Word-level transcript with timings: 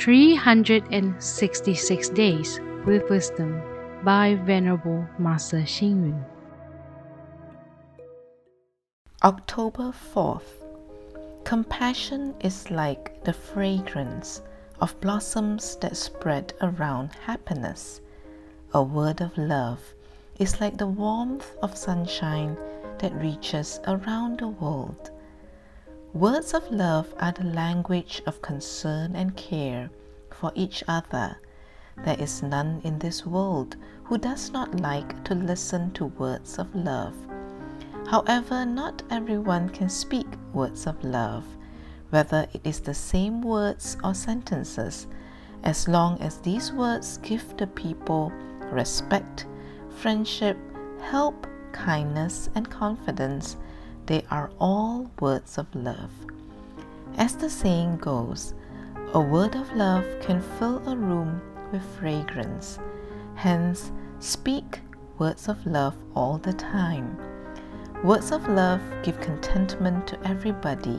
366 0.00 2.08
Days 2.08 2.58
with 2.86 3.10
Wisdom 3.10 3.60
by 4.02 4.34
Venerable 4.46 5.06
Master 5.18 5.58
Xing 5.58 6.08
Yun. 6.08 6.24
October 9.22 9.92
4th. 10.14 10.64
Compassion 11.44 12.34
is 12.40 12.70
like 12.70 13.22
the 13.24 13.34
fragrance 13.34 14.40
of 14.80 14.98
blossoms 15.02 15.76
that 15.82 15.98
spread 15.98 16.54
around 16.62 17.10
happiness. 17.26 18.00
A 18.72 18.82
word 18.82 19.20
of 19.20 19.36
love 19.36 19.82
is 20.38 20.62
like 20.62 20.78
the 20.78 20.86
warmth 20.86 21.54
of 21.62 21.76
sunshine 21.76 22.56
that 23.00 23.12
reaches 23.20 23.80
around 23.86 24.38
the 24.38 24.48
world. 24.48 25.10
Words 26.14 26.54
of 26.54 26.68
love 26.72 27.14
are 27.20 27.30
the 27.30 27.44
language 27.44 28.20
of 28.26 28.42
concern 28.42 29.14
and 29.14 29.36
care 29.36 29.90
for 30.30 30.50
each 30.56 30.82
other. 30.88 31.36
There 32.04 32.18
is 32.18 32.42
none 32.42 32.80
in 32.82 32.98
this 32.98 33.24
world 33.24 33.76
who 34.02 34.18
does 34.18 34.50
not 34.50 34.80
like 34.80 35.22
to 35.26 35.36
listen 35.36 35.92
to 35.92 36.06
words 36.06 36.58
of 36.58 36.74
love. 36.74 37.14
However, 38.08 38.66
not 38.66 39.04
everyone 39.08 39.68
can 39.68 39.88
speak 39.88 40.26
words 40.52 40.88
of 40.88 41.04
love, 41.04 41.44
whether 42.10 42.48
it 42.52 42.62
is 42.64 42.80
the 42.80 42.94
same 42.94 43.40
words 43.40 43.96
or 44.02 44.12
sentences, 44.12 45.06
as 45.62 45.86
long 45.86 46.20
as 46.20 46.38
these 46.38 46.72
words 46.72 47.18
give 47.18 47.56
the 47.56 47.68
people 47.68 48.32
respect, 48.72 49.46
friendship, 49.90 50.56
help, 51.00 51.46
kindness, 51.70 52.50
and 52.56 52.68
confidence 52.68 53.56
they 54.10 54.24
are 54.28 54.50
all 54.58 55.08
words 55.20 55.56
of 55.56 55.72
love. 55.72 56.10
As 57.16 57.36
the 57.36 57.48
saying 57.48 57.98
goes, 57.98 58.54
a 59.14 59.20
word 59.20 59.54
of 59.54 59.72
love 59.76 60.04
can 60.20 60.42
fill 60.58 60.82
a 60.88 60.96
room 60.96 61.40
with 61.70 61.84
fragrance. 61.96 62.80
Hence, 63.36 63.92
speak 64.18 64.80
words 65.18 65.46
of 65.46 65.64
love 65.64 65.94
all 66.16 66.38
the 66.38 66.52
time. 66.54 67.16
Words 68.02 68.32
of 68.32 68.48
love 68.48 68.80
give 69.04 69.20
contentment 69.20 70.08
to 70.08 70.18
everybody, 70.26 70.98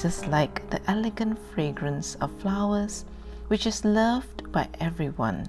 just 0.00 0.28
like 0.28 0.70
the 0.70 0.80
elegant 0.88 1.36
fragrance 1.52 2.14
of 2.20 2.30
flowers, 2.40 3.06
which 3.48 3.66
is 3.66 3.84
loved 3.84 4.52
by 4.52 4.68
everyone. 4.78 5.48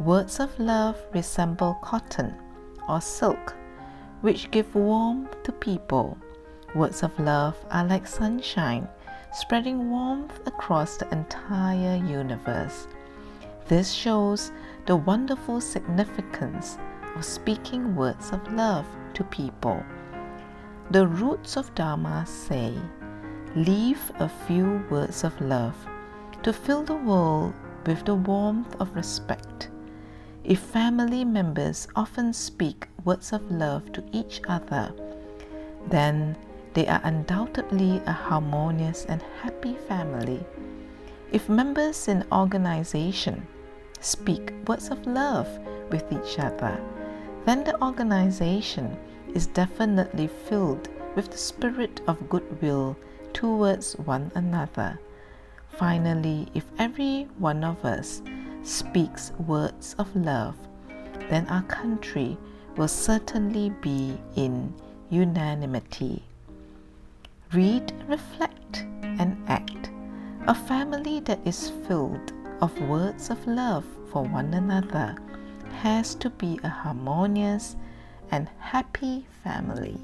Words 0.00 0.40
of 0.40 0.58
love 0.58 1.00
resemble 1.12 1.74
cotton 1.82 2.34
or 2.88 3.00
silk 3.00 3.54
which 4.24 4.50
give 4.50 4.74
warmth 4.74 5.42
to 5.42 5.52
people. 5.52 6.16
Words 6.74 7.02
of 7.02 7.12
love 7.20 7.62
are 7.70 7.84
like 7.84 8.06
sunshine, 8.06 8.88
spreading 9.34 9.90
warmth 9.90 10.40
across 10.46 10.96
the 10.96 11.06
entire 11.12 11.96
universe. 11.96 12.88
This 13.68 13.92
shows 13.92 14.50
the 14.86 14.96
wonderful 14.96 15.60
significance 15.60 16.78
of 17.14 17.22
speaking 17.22 17.94
words 17.94 18.32
of 18.32 18.40
love 18.54 18.86
to 19.12 19.24
people. 19.24 19.84
The 20.90 21.06
roots 21.06 21.58
of 21.58 21.74
Dharma 21.74 22.24
say, 22.26 22.72
Leave 23.54 24.10
a 24.20 24.28
few 24.46 24.82
words 24.88 25.22
of 25.22 25.38
love 25.38 25.76
to 26.42 26.50
fill 26.50 26.82
the 26.82 26.96
world 26.96 27.52
with 27.84 28.06
the 28.06 28.14
warmth 28.14 28.74
of 28.80 28.96
respect. 28.96 29.68
If 30.44 30.58
family 30.58 31.24
members 31.24 31.88
often 31.96 32.34
speak 32.34 32.88
words 33.02 33.32
of 33.32 33.50
love 33.50 33.90
to 33.92 34.04
each 34.12 34.42
other, 34.46 34.92
then 35.88 36.36
they 36.74 36.86
are 36.86 37.00
undoubtedly 37.02 38.02
a 38.04 38.12
harmonious 38.12 39.06
and 39.06 39.22
happy 39.40 39.74
family. 39.88 40.44
If 41.32 41.48
members 41.48 42.08
in 42.08 42.26
organization 42.30 43.46
speak 44.00 44.52
words 44.68 44.90
of 44.90 45.06
love 45.06 45.48
with 45.90 46.12
each 46.12 46.38
other, 46.38 46.78
then 47.46 47.64
the 47.64 47.82
organization 47.82 48.98
is 49.32 49.46
definitely 49.46 50.26
filled 50.26 50.90
with 51.16 51.30
the 51.30 51.38
spirit 51.38 52.02
of 52.06 52.28
goodwill 52.28 52.98
towards 53.32 53.94
one 53.94 54.30
another. 54.34 55.00
Finally, 55.70 56.48
if 56.52 56.64
every 56.78 57.28
one 57.38 57.64
of 57.64 57.82
us 57.82 58.20
speaks 58.64 59.32
words 59.46 59.94
of 59.98 60.14
love, 60.16 60.56
then 61.30 61.46
our 61.48 61.62
country 61.64 62.36
will 62.76 62.88
certainly 62.88 63.70
be 63.80 64.18
in 64.36 64.74
unanimity. 65.10 66.22
Read, 67.52 67.92
reflect, 68.08 68.84
and 69.02 69.36
act. 69.48 69.90
A 70.46 70.54
family 70.54 71.20
that 71.20 71.40
is 71.46 71.70
filled 71.86 72.32
of 72.60 72.78
words 72.82 73.30
of 73.30 73.46
love 73.46 73.84
for 74.10 74.24
one 74.24 74.52
another 74.54 75.16
has 75.80 76.14
to 76.16 76.30
be 76.30 76.58
a 76.64 76.68
harmonious 76.68 77.76
and 78.30 78.48
happy 78.58 79.26
family. 79.42 79.98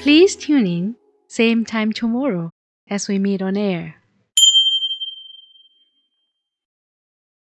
Please 0.00 0.36
tune 0.36 0.66
in, 0.66 0.96
same 1.28 1.64
time 1.64 1.92
tomorrow 1.92 2.50
as 2.88 3.08
we 3.08 3.18
meet 3.18 3.42
on 3.42 3.56
air. 3.56 3.96